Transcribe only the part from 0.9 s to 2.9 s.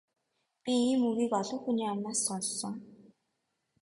үгийг олон хүний амнаас сонссон.